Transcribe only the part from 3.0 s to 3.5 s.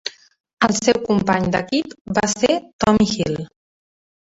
Hill.